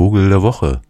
Vogel 0.00 0.30
der 0.30 0.40
Woche. 0.40 0.80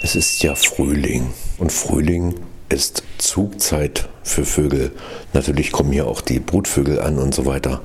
Es 0.00 0.16
ist 0.16 0.42
ja 0.42 0.54
Frühling 0.54 1.26
und 1.58 1.70
Frühling 1.70 2.36
ist 2.70 3.02
Zugzeit 3.18 4.08
für 4.22 4.46
Vögel. 4.46 4.92
Natürlich 5.34 5.72
kommen 5.72 5.92
hier 5.92 6.08
auch 6.08 6.22
die 6.22 6.40
Brutvögel 6.40 7.00
an 7.00 7.18
und 7.18 7.34
so 7.34 7.44
weiter, 7.44 7.82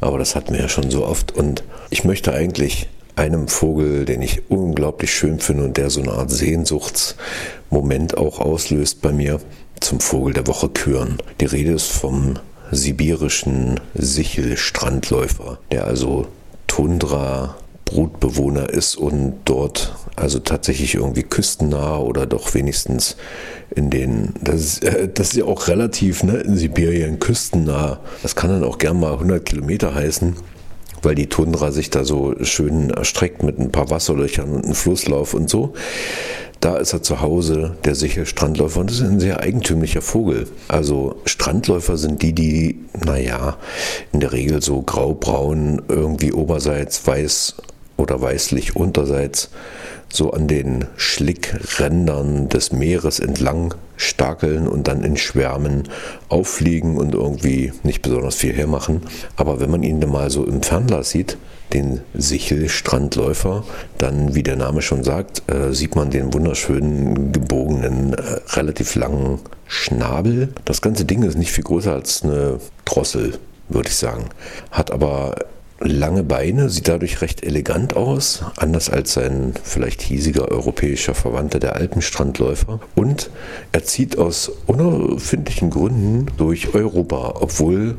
aber 0.00 0.18
das 0.18 0.34
hatten 0.34 0.54
wir 0.54 0.60
ja 0.60 0.68
schon 0.68 0.90
so 0.90 1.06
oft 1.06 1.30
und 1.30 1.62
ich 1.88 2.02
möchte 2.02 2.32
eigentlich 2.32 2.88
einem 3.14 3.46
Vogel, 3.46 4.06
den 4.06 4.22
ich 4.22 4.50
unglaublich 4.50 5.14
schön 5.14 5.38
finde 5.38 5.62
und 5.62 5.76
der 5.76 5.88
so 5.88 6.02
eine 6.02 6.14
Art 6.14 6.32
Sehnsuchtsmoment 6.32 8.16
auch 8.16 8.40
auslöst 8.40 9.02
bei 9.02 9.12
mir, 9.12 9.40
zum 9.78 10.00
Vogel 10.00 10.34
der 10.34 10.48
Woche 10.48 10.68
küren. 10.68 11.18
Die 11.40 11.46
Rede 11.46 11.70
ist 11.70 11.92
vom 11.92 12.40
sibirischen 12.74 13.80
Sichelstrandläufer, 13.94 15.58
der 15.70 15.86
also 15.86 16.26
Tundra 16.66 17.56
Brutbewohner 17.84 18.70
ist 18.70 18.96
und 18.96 19.34
dort 19.44 19.94
also 20.16 20.38
tatsächlich 20.38 20.94
irgendwie 20.94 21.22
küstennah 21.22 21.98
oder 21.98 22.26
doch 22.26 22.54
wenigstens 22.54 23.16
in 23.74 23.90
den, 23.90 24.34
das 24.40 24.54
ist, 24.60 24.84
äh, 24.84 25.08
das 25.12 25.28
ist 25.28 25.36
ja 25.36 25.44
auch 25.44 25.68
relativ 25.68 26.22
ne, 26.22 26.38
in 26.38 26.56
Sibirien 26.56 27.18
küstennah. 27.18 28.00
Das 28.22 28.34
kann 28.36 28.50
dann 28.50 28.64
auch 28.64 28.78
gern 28.78 28.98
mal 28.98 29.12
100 29.12 29.44
Kilometer 29.44 29.94
heißen 29.94 30.36
weil 31.04 31.14
die 31.14 31.28
Tundra 31.28 31.72
sich 31.72 31.90
da 31.90 32.04
so 32.04 32.34
schön 32.42 32.90
erstreckt 32.90 33.42
mit 33.42 33.58
ein 33.58 33.72
paar 33.72 33.90
Wasserlöchern 33.90 34.50
und 34.50 34.64
einem 34.64 34.74
Flusslauf 34.74 35.34
und 35.34 35.48
so. 35.50 35.74
Da 36.60 36.76
ist 36.78 36.94
er 36.94 37.02
zu 37.02 37.20
Hause, 37.20 37.76
der 37.84 37.94
sichere 37.94 38.24
Strandläufer. 38.24 38.80
Und 38.80 38.90
das 38.90 38.96
ist 38.96 39.02
ein 39.02 39.20
sehr 39.20 39.40
eigentümlicher 39.40 40.00
Vogel. 40.00 40.48
Also 40.68 41.16
Strandläufer 41.26 41.98
sind 41.98 42.22
die, 42.22 42.32
die, 42.32 42.78
naja, 43.04 43.58
in 44.12 44.20
der 44.20 44.32
Regel 44.32 44.62
so 44.62 44.80
graubraun, 44.80 45.82
irgendwie 45.88 46.32
oberseits 46.32 47.06
weiß 47.06 47.56
oder 47.96 48.20
weißlich 48.20 48.76
unterseits 48.76 49.50
so 50.14 50.32
an 50.32 50.48
den 50.48 50.86
Schlickrändern 50.96 52.48
des 52.48 52.72
Meeres 52.72 53.18
entlang 53.18 53.74
stakeln 53.96 54.68
und 54.68 54.88
dann 54.88 55.04
in 55.04 55.16
Schwärmen 55.16 55.88
auffliegen 56.28 56.96
und 56.96 57.14
irgendwie 57.14 57.72
nicht 57.82 58.02
besonders 58.02 58.34
viel 58.34 58.52
hermachen. 58.52 59.02
Aber 59.36 59.60
wenn 59.60 59.70
man 59.70 59.82
ihn 59.82 60.00
dann 60.00 60.10
mal 60.10 60.30
so 60.30 60.44
im 60.44 60.62
Fernglas 60.62 61.10
sieht, 61.10 61.36
den 61.72 62.00
Sichelstrandläufer, 62.14 63.64
dann, 63.98 64.34
wie 64.34 64.42
der 64.42 64.56
Name 64.56 64.82
schon 64.82 65.02
sagt, 65.02 65.42
äh, 65.50 65.72
sieht 65.72 65.96
man 65.96 66.10
den 66.10 66.32
wunderschönen, 66.32 67.32
gebogenen, 67.32 68.14
äh, 68.14 68.40
relativ 68.52 68.94
langen 68.94 69.40
Schnabel. 69.66 70.50
Das 70.64 70.82
ganze 70.82 71.04
Ding 71.04 71.22
ist 71.22 71.36
nicht 71.36 71.52
viel 71.52 71.64
größer 71.64 71.92
als 71.92 72.22
eine 72.22 72.60
Drossel, 72.84 73.38
würde 73.68 73.88
ich 73.88 73.96
sagen. 73.96 74.26
Hat 74.70 74.90
aber 74.90 75.34
lange 75.84 76.22
Beine, 76.22 76.68
sieht 76.70 76.88
dadurch 76.88 77.20
recht 77.20 77.44
elegant 77.44 77.94
aus, 77.94 78.42
anders 78.56 78.90
als 78.90 79.12
sein 79.12 79.54
vielleicht 79.62 80.02
hiesiger 80.02 80.48
europäischer 80.48 81.14
Verwandter, 81.14 81.60
der 81.60 81.76
Alpenstrandläufer. 81.76 82.80
Und 82.94 83.30
er 83.72 83.84
zieht 83.84 84.18
aus 84.18 84.50
unerfindlichen 84.66 85.70
Gründen 85.70 86.26
durch 86.36 86.74
Europa, 86.74 87.34
obwohl 87.40 87.96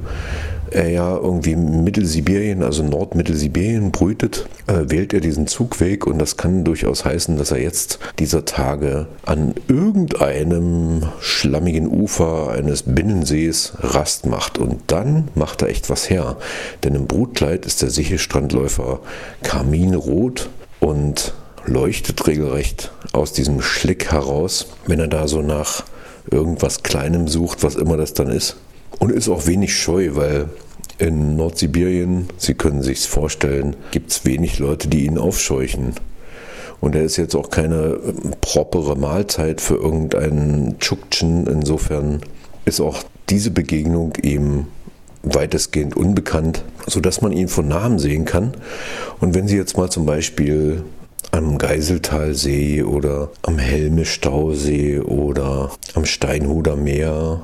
er 0.71 0.89
ja 0.89 1.15
irgendwie 1.15 1.55
Mittelsibirien, 1.55 2.63
also 2.63 2.83
Nordmittelsibirien 2.83 3.91
brütet, 3.91 4.47
äh, 4.67 4.89
wählt 4.89 5.13
er 5.13 5.19
diesen 5.19 5.47
Zugweg 5.47 6.05
und 6.07 6.19
das 6.19 6.37
kann 6.37 6.63
durchaus 6.63 7.05
heißen, 7.05 7.37
dass 7.37 7.51
er 7.51 7.61
jetzt 7.61 7.99
dieser 8.19 8.45
Tage 8.45 9.07
an 9.25 9.53
irgendeinem 9.67 11.03
schlammigen 11.19 11.87
Ufer 11.87 12.51
eines 12.51 12.83
Binnensees 12.83 13.73
Rast 13.79 14.25
macht 14.25 14.57
und 14.57 14.81
dann 14.87 15.29
macht 15.35 15.61
er 15.61 15.69
echt 15.69 15.89
was 15.89 16.09
her. 16.09 16.37
Denn 16.83 16.95
im 16.95 17.07
Brutkleid 17.07 17.65
ist 17.65 17.81
der 17.81 17.89
Sichelstrandläufer 17.89 18.99
karminrot 19.43 20.49
und 20.79 21.33
leuchtet 21.65 22.27
regelrecht 22.27 22.91
aus 23.11 23.33
diesem 23.33 23.61
Schlick 23.61 24.11
heraus, 24.11 24.67
wenn 24.85 24.99
er 24.99 25.07
da 25.07 25.27
so 25.27 25.41
nach 25.41 25.83
irgendwas 26.29 26.83
Kleinem 26.83 27.27
sucht, 27.27 27.63
was 27.63 27.75
immer 27.75 27.97
das 27.97 28.13
dann 28.13 28.29
ist. 28.29 28.57
Und 28.99 29.11
ist 29.11 29.29
auch 29.29 29.47
wenig 29.47 29.75
scheu, 29.75 30.11
weil 30.13 30.49
in 30.97 31.35
Nordsibirien, 31.35 32.27
Sie 32.37 32.53
können 32.53 32.81
sich 32.81 33.01
vorstellen, 33.07 33.75
gibt 33.91 34.11
es 34.11 34.25
wenig 34.25 34.59
Leute, 34.59 34.87
die 34.87 35.05
ihn 35.05 35.17
aufscheuchen. 35.17 35.93
Und 36.79 36.95
er 36.95 37.03
ist 37.03 37.17
jetzt 37.17 37.35
auch 37.35 37.49
keine 37.49 37.97
ähm, 38.05 38.33
propere 38.41 38.95
Mahlzeit 38.95 39.61
für 39.61 39.75
irgendeinen 39.75 40.79
Tschuktschen. 40.79 41.47
Insofern 41.47 42.21
ist 42.65 42.79
auch 42.79 43.03
diese 43.29 43.51
Begegnung 43.51 44.13
ihm 44.21 44.67
weitestgehend 45.23 45.97
unbekannt, 45.97 46.63
sodass 46.85 47.21
man 47.21 47.31
ihn 47.31 47.47
von 47.47 47.67
Namen 47.67 47.97
sehen 47.99 48.25
kann. 48.25 48.53
Und 49.19 49.33
wenn 49.33 49.47
Sie 49.47 49.57
jetzt 49.57 49.77
mal 49.77 49.89
zum 49.89 50.05
Beispiel 50.05 50.83
am 51.31 51.57
Geiseltalsee 51.57 52.83
oder 52.83 53.31
am 53.41 53.57
Helme-Stausee 53.57 54.99
oder 54.99 55.71
am 55.95 56.05
Steinhuder 56.05 56.75
Meer 56.75 57.41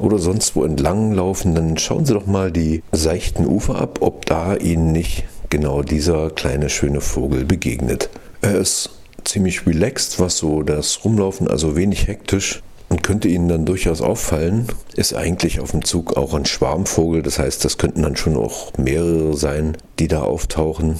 oder 0.00 0.18
sonst 0.18 0.56
wo 0.56 0.64
entlang 0.64 1.12
laufen, 1.12 1.54
dann 1.54 1.78
schauen 1.78 2.04
Sie 2.04 2.14
doch 2.14 2.26
mal 2.26 2.52
die 2.52 2.82
seichten 2.92 3.46
Ufer 3.46 3.76
ab, 3.76 3.98
ob 4.00 4.26
da 4.26 4.56
Ihnen 4.56 4.92
nicht 4.92 5.24
genau 5.50 5.82
dieser 5.82 6.30
kleine 6.30 6.68
schöne 6.68 7.00
Vogel 7.00 7.44
begegnet. 7.44 8.10
Er 8.40 8.58
ist 8.58 8.90
ziemlich 9.24 9.66
relaxed, 9.66 10.20
was 10.20 10.38
so 10.38 10.62
das 10.62 11.04
Rumlaufen, 11.04 11.48
also 11.48 11.76
wenig 11.76 12.06
hektisch 12.06 12.62
und 12.88 13.02
könnte 13.02 13.28
Ihnen 13.28 13.48
dann 13.48 13.66
durchaus 13.66 14.00
auffallen, 14.00 14.66
ist 14.96 15.14
eigentlich 15.14 15.60
auf 15.60 15.72
dem 15.72 15.84
Zug 15.84 16.16
auch 16.16 16.34
ein 16.34 16.46
Schwarmvogel, 16.46 17.22
das 17.22 17.38
heißt, 17.38 17.64
das 17.64 17.78
könnten 17.78 18.02
dann 18.02 18.16
schon 18.16 18.36
auch 18.36 18.72
mehrere 18.78 19.36
sein, 19.36 19.76
die 19.98 20.08
da 20.08 20.22
auftauchen. 20.22 20.96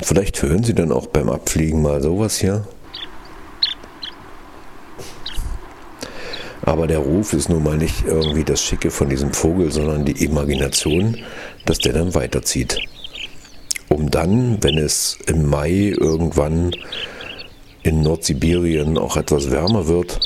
Vielleicht 0.00 0.42
hören 0.42 0.64
Sie 0.64 0.74
dann 0.74 0.92
auch 0.92 1.06
beim 1.06 1.28
Abfliegen 1.28 1.82
mal 1.82 2.02
sowas 2.02 2.38
hier. 2.38 2.66
Aber 6.68 6.86
der 6.86 6.98
Ruf 6.98 7.32
ist 7.32 7.48
nun 7.48 7.62
mal 7.62 7.78
nicht 7.78 8.04
irgendwie 8.06 8.44
das 8.44 8.62
Schicke 8.62 8.90
von 8.90 9.08
diesem 9.08 9.32
Vogel, 9.32 9.72
sondern 9.72 10.04
die 10.04 10.22
Imagination, 10.22 11.16
dass 11.64 11.78
der 11.78 11.94
dann 11.94 12.14
weiterzieht. 12.14 12.78
Um 13.88 14.10
dann, 14.10 14.62
wenn 14.62 14.76
es 14.76 15.16
im 15.28 15.48
Mai 15.48 15.94
irgendwann 15.98 16.72
in 17.84 18.02
Nordsibirien 18.02 18.98
auch 18.98 19.16
etwas 19.16 19.50
wärmer 19.50 19.88
wird, 19.88 20.20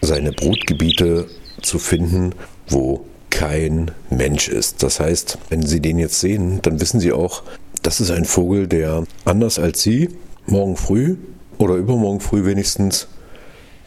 seine 0.00 0.32
Brutgebiete 0.32 1.28
zu 1.60 1.78
finden, 1.78 2.34
wo 2.66 3.06
kein 3.30 3.92
Mensch 4.10 4.48
ist. 4.48 4.82
Das 4.82 4.98
heißt, 4.98 5.38
wenn 5.48 5.62
Sie 5.64 5.78
den 5.78 6.00
jetzt 6.00 6.18
sehen, 6.18 6.58
dann 6.62 6.80
wissen 6.80 6.98
Sie 6.98 7.12
auch, 7.12 7.44
das 7.84 8.00
ist 8.00 8.10
ein 8.10 8.24
Vogel, 8.24 8.66
der 8.66 9.04
anders 9.24 9.60
als 9.60 9.80
Sie 9.80 10.08
morgen 10.44 10.76
früh 10.76 11.18
oder 11.58 11.76
übermorgen 11.76 12.18
früh 12.18 12.44
wenigstens 12.44 13.06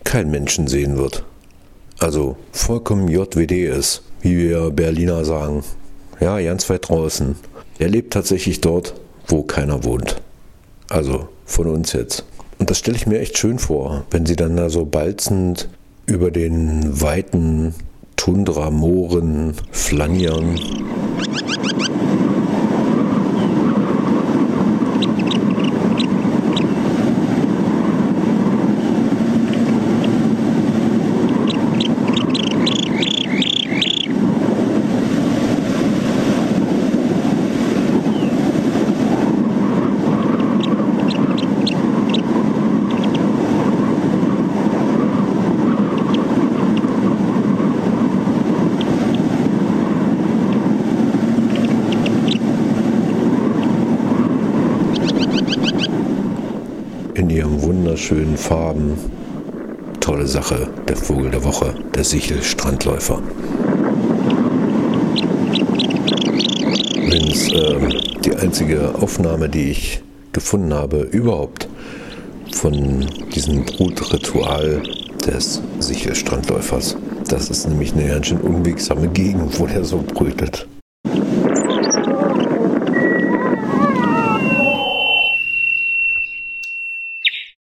kein 0.06 0.32
Menschen 0.32 0.70
sehen 0.70 0.96
wird. 0.96 1.26
Also 2.00 2.36
vollkommen 2.52 3.08
JWD 3.08 3.52
ist, 3.52 4.04
wie 4.22 4.38
wir 4.38 4.72
Berliner 4.72 5.24
sagen. 5.26 5.64
Ja, 6.20 6.40
ganz 6.42 6.70
weit 6.70 6.90
draußen. 6.90 7.36
Er 7.80 7.90
lebt 7.90 8.14
tatsächlich 8.14 8.62
dort, 8.62 8.94
wo 9.28 9.44
keiner 9.44 9.84
wohnt. 9.84 10.22
Also 10.90 11.28
von 11.46 11.68
uns 11.68 11.94
jetzt. 11.94 12.26
Und 12.60 12.70
das 12.70 12.80
stelle 12.80 12.98
ich 12.98 13.08
mir 13.08 13.20
echt 13.20 13.38
schön 13.38 13.60
vor, 13.60 14.06
wenn 14.12 14.26
sie 14.26 14.36
dann 14.36 14.56
da 14.56 14.70
so 14.70 14.86
balzend 14.86 15.70
über 16.06 16.32
den 16.32 17.02
weiten 17.02 17.74
Tundra-Mooren 18.16 19.56
flanieren. 19.72 20.60
Ihren 57.36 57.62
wunderschönen 57.62 58.38
Farben. 58.38 58.94
Tolle 60.00 60.26
Sache, 60.26 60.70
der 60.88 60.96
Vogel 60.96 61.32
der 61.32 61.44
Woche, 61.44 61.74
der 61.94 62.04
Sichel-Strandläufer. 62.06 63.22
Übrigens 66.96 67.52
äh, 67.52 67.76
die 68.24 68.36
einzige 68.36 68.96
Aufnahme, 68.96 69.50
die 69.50 69.72
ich 69.72 70.02
gefunden 70.32 70.74
habe, 70.74 71.02
überhaupt 71.02 71.68
von 72.54 73.06
diesem 73.34 73.66
Brutritual 73.66 74.82
des 75.26 75.62
Sichel-Strandläufers. 75.80 76.96
Das 77.28 77.50
ist 77.50 77.68
nämlich 77.68 77.94
eine 77.94 78.08
ganz 78.08 78.28
schön 78.28 78.40
unwegsame 78.40 79.10
Gegend, 79.10 79.60
wo 79.60 79.66
der 79.66 79.84
so 79.84 80.02
brütet. 80.02 80.68